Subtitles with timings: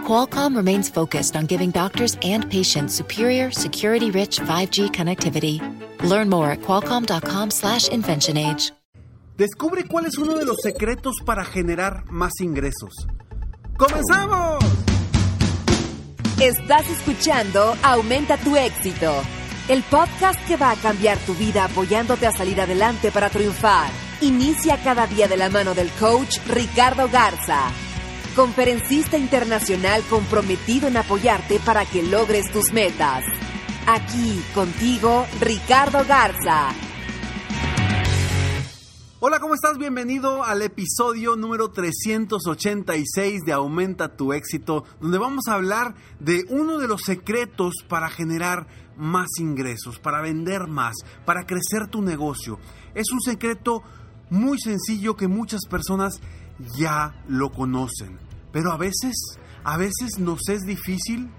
[0.00, 5.60] Qualcomm remains focused on giving doctors and patients superior, security-rich 5G connectivity.
[6.02, 8.72] Learn more at qualcomm.com/inventionage.
[9.40, 13.06] Descubre cuál es uno de los secretos para generar más ingresos.
[13.78, 14.62] ¡Comenzamos!
[16.38, 19.10] Estás escuchando Aumenta tu éxito,
[19.68, 23.90] el podcast que va a cambiar tu vida apoyándote a salir adelante para triunfar.
[24.20, 27.70] Inicia cada día de la mano del coach Ricardo Garza
[28.34, 33.24] conferencista internacional comprometido en apoyarte para que logres tus metas.
[33.86, 36.70] Aquí contigo, Ricardo Garza.
[39.22, 39.76] Hola, ¿cómo estás?
[39.76, 46.78] Bienvenido al episodio número 386 de Aumenta tu éxito, donde vamos a hablar de uno
[46.78, 52.58] de los secretos para generar más ingresos, para vender más, para crecer tu negocio.
[52.94, 53.82] Es un secreto
[54.30, 56.20] muy sencillo que muchas personas
[56.76, 58.18] ya lo conocen.
[58.52, 59.14] Pero a veces,
[59.64, 61.30] a veces nos es difícil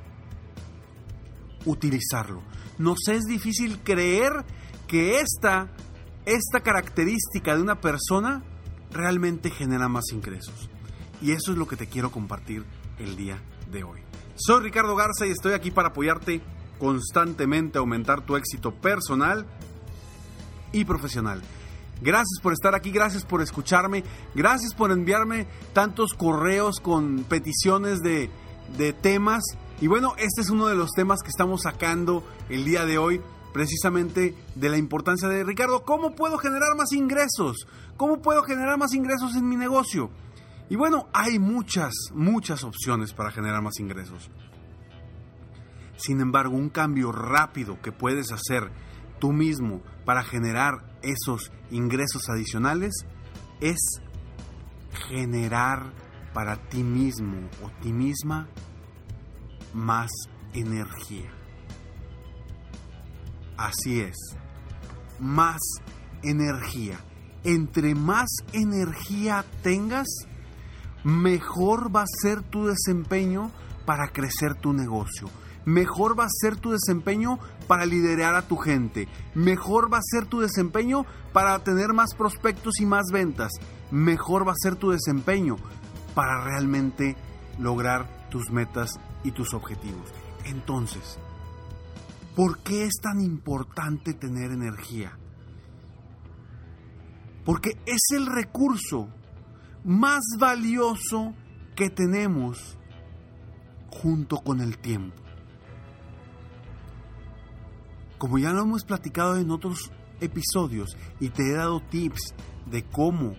[1.65, 2.41] utilizarlo.
[2.77, 4.45] Nos es difícil creer
[4.87, 5.69] que esta,
[6.25, 8.43] esta característica de una persona
[8.91, 10.69] realmente genera más ingresos.
[11.21, 12.65] Y eso es lo que te quiero compartir
[12.97, 14.01] el día de hoy.
[14.35, 16.41] Soy Ricardo Garza y estoy aquí para apoyarte
[16.79, 19.45] constantemente a aumentar tu éxito personal
[20.71, 21.41] y profesional.
[22.01, 28.31] Gracias por estar aquí, gracias por escucharme, gracias por enviarme tantos correos con peticiones de,
[29.01, 29.43] temas.
[29.81, 33.21] Y bueno, este es uno de los temas que estamos sacando el día de hoy,
[33.53, 37.67] precisamente de la importancia de Ricardo, ¿cómo puedo generar más ingresos?
[37.97, 40.09] ¿Cómo puedo generar más ingresos en mi negocio?
[40.69, 44.31] Y bueno, hay muchas, muchas opciones para generar más ingresos.
[45.97, 48.71] Sin embargo, un cambio rápido que puedes hacer
[49.21, 52.91] tú mismo para generar esos ingresos adicionales
[53.61, 53.77] es
[55.07, 55.93] generar
[56.33, 58.49] para ti mismo o ti misma
[59.73, 60.09] más
[60.53, 61.31] energía.
[63.57, 64.17] Así es,
[65.19, 65.61] más
[66.23, 66.99] energía.
[67.43, 70.07] Entre más energía tengas,
[71.03, 73.51] mejor va a ser tu desempeño
[73.85, 75.29] para crecer tu negocio
[75.65, 80.25] mejor va a ser tu desempeño para liderar a tu gente, mejor va a ser
[80.25, 83.51] tu desempeño para tener más prospectos y más ventas,
[83.91, 85.57] mejor va a ser tu desempeño
[86.15, 87.15] para realmente
[87.59, 90.09] lograr tus metas y tus objetivos.
[90.45, 91.19] Entonces,
[92.35, 95.17] ¿por qué es tan importante tener energía?
[97.45, 99.07] Porque es el recurso
[99.83, 101.33] más valioso
[101.75, 102.77] que tenemos
[103.89, 105.21] junto con el tiempo.
[108.21, 109.89] Como ya lo hemos platicado en otros
[110.19, 112.35] episodios y te he dado tips
[112.67, 113.35] de cómo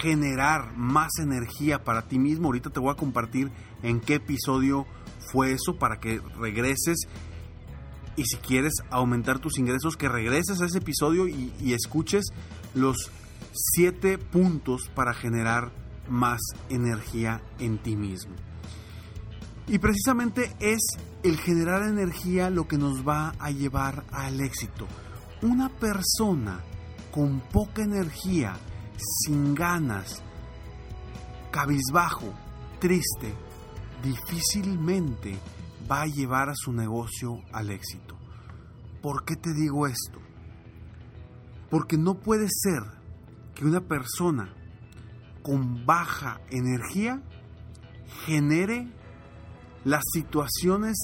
[0.00, 3.50] generar más energía para ti mismo, ahorita te voy a compartir
[3.82, 4.86] en qué episodio
[5.32, 7.08] fue eso para que regreses
[8.14, 12.26] y si quieres aumentar tus ingresos, que regreses a ese episodio y, escuches
[12.74, 13.10] los
[13.52, 15.72] siete puntos para generar
[16.08, 16.38] más
[16.68, 18.36] energía en ti mismo.
[19.68, 20.80] Y precisamente es
[21.22, 24.86] el generar energía lo que nos va a llevar al éxito.
[25.42, 26.60] Una persona
[27.10, 28.56] con poca energía,
[28.96, 30.22] sin ganas,
[31.50, 32.32] cabizbajo,
[32.80, 33.34] triste,
[34.02, 35.38] difícilmente
[35.90, 38.16] va a llevar a su negocio al éxito.
[39.02, 40.18] ¿Por qué te digo esto?
[41.70, 42.82] Porque no puede ser
[43.54, 44.54] que una persona
[45.42, 47.22] con baja energía
[48.24, 48.88] genere
[49.84, 50.96] las situaciones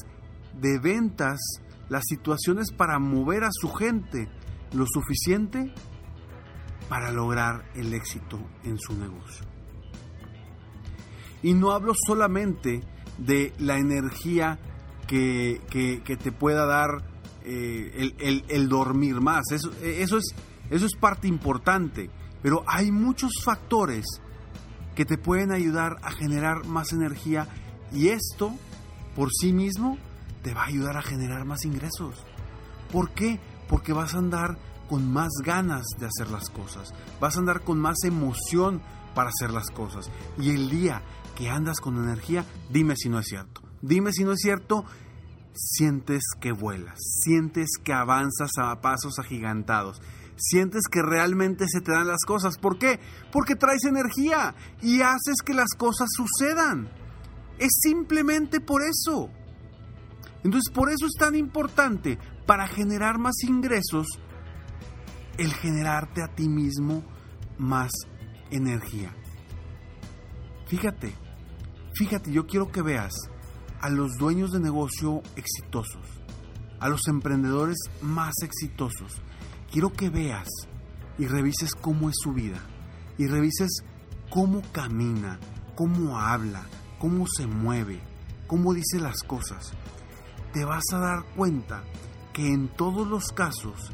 [0.60, 1.40] de ventas,
[1.88, 4.28] las situaciones para mover a su gente
[4.72, 5.72] lo suficiente
[6.88, 9.47] para lograr el éxito en su negocio.
[11.42, 12.80] Y no hablo solamente
[13.18, 14.59] de la energía
[15.06, 15.60] que,
[16.22, 17.04] te pueda dar
[17.44, 18.12] eh,
[18.48, 19.50] el, dormir más.
[19.53, 20.34] Eso, eso, es,
[20.70, 22.10] eso es parte importante.
[22.42, 24.04] Pero hay muchos factores
[24.94, 27.48] que te pueden ayudar a generar más energía
[27.94, 28.52] y esto,
[29.14, 29.98] por sí mismo,
[30.42, 32.16] te va a ayudar a generar más ingresos.
[32.92, 33.41] ¿Por qué?
[33.68, 34.58] Porque vas a andar
[34.88, 36.92] con más ganas de hacer las cosas.
[37.20, 38.82] Vas a andar con más emoción
[39.14, 40.10] para hacer las cosas.
[40.38, 41.02] Y el día
[41.36, 43.62] que andas con energía, dime si no es cierto.
[43.80, 44.84] Dime si no es cierto,
[45.54, 50.00] sientes que vuelas, sientes que avanzas a pasos agigantados,
[50.36, 52.58] sientes que realmente se te dan las cosas.
[52.58, 52.98] ¿Por qué?
[53.30, 56.88] Porque traes energía y haces que las cosas sucedan.
[57.65, 59.31] Es simplemente por eso.
[60.43, 64.07] Entonces, por eso es tan importante para generar más ingresos
[65.39, 67.03] el generarte a ti mismo
[67.57, 67.91] más
[68.51, 69.16] energía.
[70.66, 71.15] Fíjate,
[71.95, 73.15] fíjate, yo quiero que veas
[73.81, 76.05] a los dueños de negocio exitosos,
[76.81, 79.22] a los emprendedores más exitosos.
[79.72, 80.49] Quiero que veas
[81.16, 82.61] y revises cómo es su vida
[83.16, 83.84] y revises
[84.28, 85.41] cómo camina,
[85.77, 86.66] cómo habla,
[87.04, 88.01] cómo se mueve,
[88.47, 89.74] cómo dice las cosas.
[90.54, 91.84] Te vas a dar cuenta
[92.33, 93.92] que en todos los casos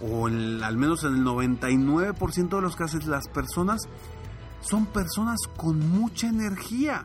[0.00, 3.82] o al menos en el 99% de los casos, las personas
[4.60, 7.04] son personas con mucha energía,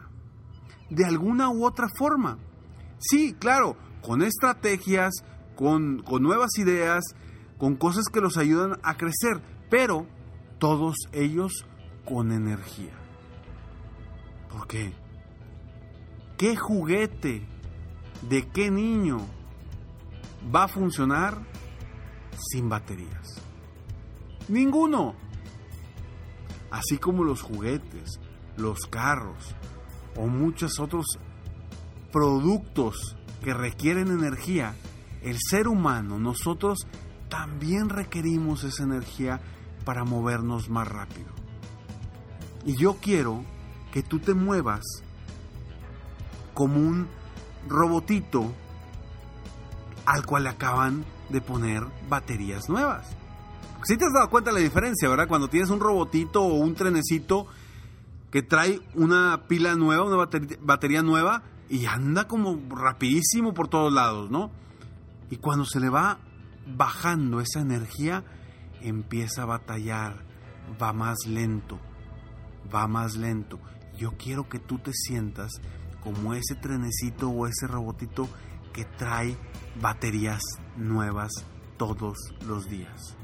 [0.90, 2.38] de alguna u otra forma.
[3.00, 5.12] Sí, claro, con estrategias,
[5.58, 7.04] con, con nuevas ideas,
[7.58, 10.08] con cosas que los ayudan a crecer, pero
[10.60, 11.66] todos ellos
[12.06, 12.94] con energía.
[14.50, 14.94] ¿Por qué?
[16.42, 17.46] ¿Qué juguete
[18.28, 19.20] de qué niño
[20.44, 21.38] va a funcionar
[22.36, 23.40] sin baterías.
[24.48, 25.14] Ninguno.
[26.72, 28.20] Así como los juguetes,
[28.58, 29.56] los carros
[30.16, 31.20] o muchos otros
[32.12, 34.74] productos que requieren energía,
[35.22, 36.88] el ser humano, nosotros
[37.30, 39.42] también requerimos esa energía
[39.86, 41.30] para movernos más rápido.
[42.66, 43.46] Y yo quiero
[43.94, 44.82] que tú te muevas
[46.54, 47.08] como un
[47.68, 48.52] robotito
[50.06, 53.16] al cual le acaban de poner baterías nuevas.
[53.84, 55.28] Si te has dado cuenta de la diferencia, ¿verdad?
[55.28, 57.48] Cuando tienes un robotito o un trenecito
[58.30, 60.28] que trae una pila nueva, una
[60.62, 64.52] batería, nueva y anda como rapidísimo por todos lados, ¿no?
[65.30, 66.20] Y cuando se le va
[66.68, 68.24] bajando esa energía,
[68.82, 70.24] empieza a batallar,
[70.82, 71.80] va más lento,
[72.74, 73.60] va más lento.
[73.98, 75.52] Yo quiero que tú te sientas
[76.04, 78.28] como ese trenecito o ese robotito
[78.74, 79.36] que trae
[79.80, 80.42] baterías
[80.78, 81.32] nuevas
[81.78, 83.16] todos los días.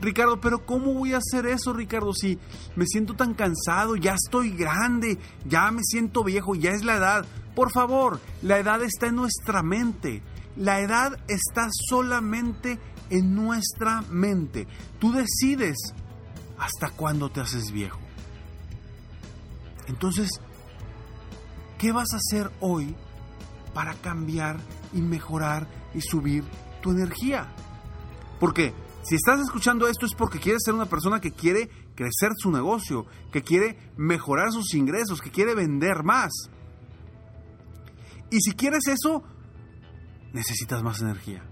[0.00, 2.12] Ricardo, pero ¿cómo voy a hacer eso, Ricardo?
[2.12, 2.38] Si
[2.74, 7.26] me siento tan cansado, ya estoy grande, ya me siento viejo, ya es la edad.
[7.54, 10.22] Por favor, la edad está en nuestra mente.
[10.56, 12.78] La edad está solamente
[13.08, 14.66] en nuestra mente.
[14.98, 15.76] Tú decides
[16.58, 17.98] hasta cuándo te haces viejo.
[19.86, 20.28] Entonces,
[21.78, 22.94] ¿qué vas a hacer hoy
[23.76, 24.58] para cambiar
[24.94, 26.44] y mejorar y subir
[26.80, 27.46] tu energía.
[28.40, 32.50] Porque si estás escuchando esto es porque quieres ser una persona que quiere crecer su
[32.50, 36.30] negocio, que quiere mejorar sus ingresos, que quiere vender más.
[38.30, 39.22] Y si quieres eso,
[40.32, 41.42] necesitas más energía.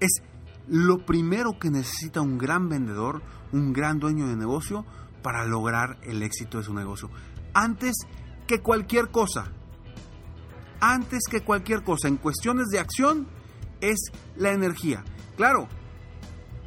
[0.00, 0.22] Es
[0.66, 3.22] lo primero que necesita un gran vendedor,
[3.52, 4.84] un gran dueño de negocio
[5.22, 7.10] para lograr el éxito de su negocio.
[7.54, 7.94] Antes
[8.46, 9.52] que cualquier cosa,
[10.80, 13.26] antes que cualquier cosa en cuestiones de acción
[13.80, 15.04] es la energía.
[15.36, 15.68] Claro,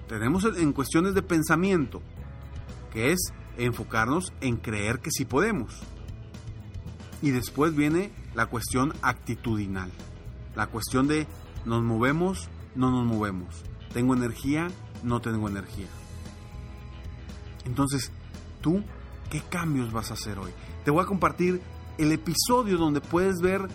[0.07, 2.01] tenemos en cuestiones de pensamiento,
[2.91, 5.79] que es enfocarnos en creer que sí podemos.
[7.21, 9.91] Y después viene la cuestión actitudinal,
[10.55, 11.27] la cuestión de
[11.65, 13.63] nos movemos, no nos movemos,
[13.93, 14.69] tengo energía,
[15.03, 15.87] no tengo energía.
[17.65, 18.11] Entonces,
[18.61, 18.83] tú,
[19.29, 20.51] ¿qué cambios vas a hacer hoy?
[20.85, 21.61] Te voy a compartir
[21.97, 23.67] el episodio donde puedes ver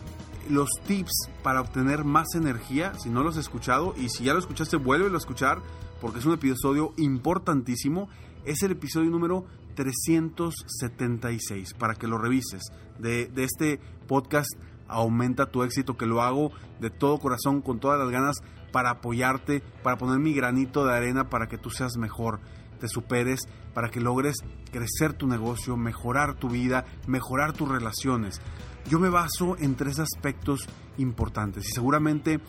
[0.48, 4.38] los tips para obtener más energía, si no los has escuchado, y si ya lo
[4.38, 5.60] escuchaste, vuelve a escuchar,
[6.00, 8.08] porque es un episodio importantísimo.
[8.44, 9.44] Es el episodio número
[9.76, 12.62] 376, para que lo revises,
[12.98, 13.78] de, de este
[14.08, 14.50] podcast
[14.88, 18.36] Aumenta tu éxito, que lo hago de todo corazón, con todas las ganas,
[18.72, 22.40] para apoyarte, para poner mi granito de arena para que tú seas mejor
[22.82, 24.38] te superes, para que logres
[24.72, 28.40] crecer tu negocio, mejorar tu vida, mejorar tus relaciones.
[28.88, 30.66] Yo me baso en tres aspectos
[30.98, 32.40] importantes y seguramente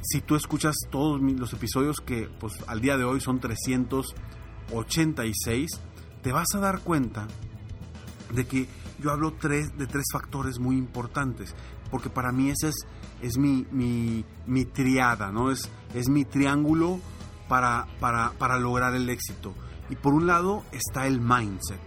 [0.00, 5.70] si tú escuchas todos los episodios que pues al día de hoy son 386,
[6.22, 7.28] te vas a dar cuenta
[8.34, 8.66] de que
[9.00, 11.54] yo hablo tres, de tres factores muy importantes,
[11.90, 12.70] porque para mí ese
[13.20, 15.50] es, mi, mi, mi triada, ¿no?
[15.50, 17.02] Es, es mi triángulo
[17.52, 19.52] para, para, para lograr el éxito.
[19.90, 21.82] Y por un lado está el mindset,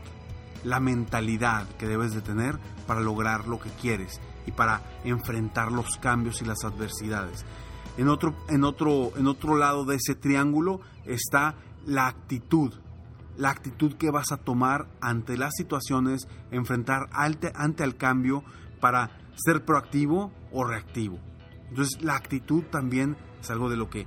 [0.64, 5.98] la mentalidad que debes de tener para lograr lo que quieres y para enfrentar los
[5.98, 7.48] cambios y las adversidades.
[7.98, 11.56] En otro, en otro, en otro lado de ese triángulo está
[11.88, 12.72] la actitud,
[13.36, 18.44] la actitud que vas a tomar ante las situaciones, enfrentar ante, ante el cambio
[18.80, 21.18] para ser proactivo o reactivo.
[21.70, 24.06] Entonces la actitud también es algo de lo que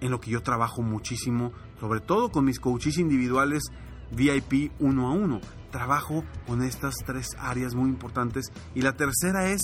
[0.00, 3.64] en lo que yo trabajo muchísimo sobre todo con mis coaches individuales
[4.12, 5.40] VIP uno a uno.
[5.70, 9.62] Trabajo con estas tres áreas muy importantes y la tercera es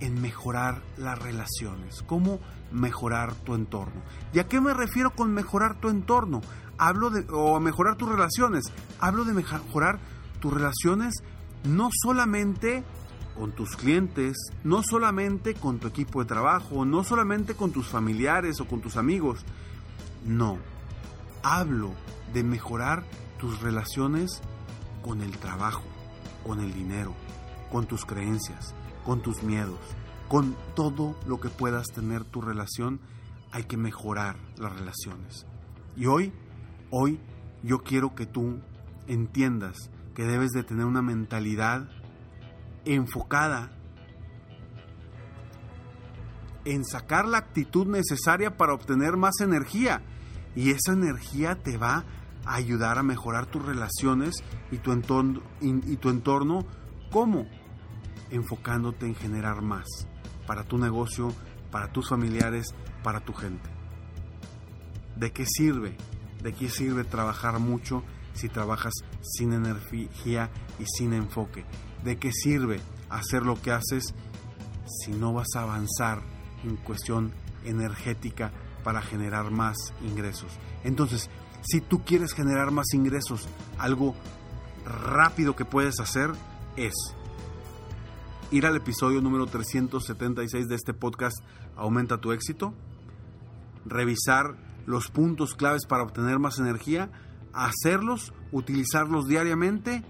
[0.00, 2.40] en mejorar las relaciones, cómo
[2.72, 4.02] mejorar tu entorno.
[4.32, 6.40] ¿Y a qué me refiero con mejorar tu entorno?
[6.76, 8.64] Hablo de o mejorar tus relaciones.
[8.98, 10.00] Hablo de mejorar
[10.40, 11.22] tus relaciones
[11.64, 12.82] no solamente
[13.36, 18.60] con tus clientes, no solamente con tu equipo de trabajo, no solamente con tus familiares
[18.60, 19.44] o con tus amigos.
[20.24, 20.58] No,
[21.42, 21.92] hablo
[22.32, 23.04] de mejorar
[23.38, 24.40] tus relaciones
[25.02, 25.82] con el trabajo,
[26.44, 27.14] con el dinero,
[27.70, 28.74] con tus creencias,
[29.04, 29.80] con tus miedos,
[30.28, 33.00] con todo lo que puedas tener tu relación,
[33.50, 35.46] hay que mejorar las relaciones.
[35.96, 36.32] Y hoy,
[36.90, 37.18] hoy
[37.62, 38.60] yo quiero que tú
[39.08, 41.88] entiendas que debes de tener una mentalidad
[42.84, 43.70] enfocada
[46.64, 50.02] en sacar la actitud necesaria para obtener más energía.
[50.54, 52.04] Y esa energía te va
[52.44, 54.36] a ayudar a mejorar tus relaciones
[54.70, 55.42] y tu entorno.
[55.60, 56.66] Y, tu entorno
[57.10, 57.46] ¿Cómo?
[58.30, 59.84] Enfocándote en generar más
[60.46, 61.32] para tu negocio,
[61.70, 63.68] para tus familiares, para tu gente.
[65.16, 65.96] ¿De qué sirve?
[66.42, 71.66] ¿De qué sirve trabajar mucho si trabajas sin energía y sin enfoque?
[72.04, 74.14] ¿De qué sirve hacer lo que haces
[74.86, 76.22] si no vas a avanzar
[76.64, 77.32] en cuestión
[77.64, 80.52] energética para generar más ingresos?
[80.84, 81.30] Entonces,
[81.62, 84.14] si tú quieres generar más ingresos, algo
[84.84, 86.30] rápido que puedes hacer
[86.76, 86.94] es
[88.50, 91.38] ir al episodio número 376 de este podcast
[91.76, 92.74] Aumenta tu éxito,
[93.86, 97.10] revisar los puntos claves para obtener más energía,
[97.52, 100.02] hacerlos, utilizarlos diariamente.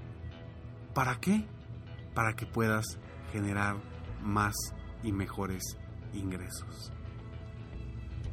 [0.95, 1.47] ¿Para qué?
[2.15, 2.99] Para que puedas
[3.33, 3.77] generar
[4.23, 4.55] más
[5.03, 5.63] y mejores
[6.13, 6.93] ingresos.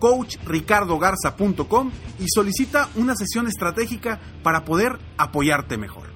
[0.00, 6.15] www.coachricardogarza.com y solicita una sesión estratégica para poder apoyarte mejor.